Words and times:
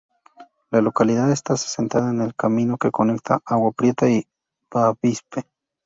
La 0.71 0.81
localidad 0.81 1.29
está 1.31 1.53
asentada 1.53 2.09
en 2.09 2.21
el 2.21 2.33
camino 2.35 2.75
que 2.79 2.89
conecta 2.89 3.35
a 3.35 3.53
Agua 3.53 3.71
Prieta 3.71 4.09
y 4.09 4.25
Bavispe. 4.71 5.45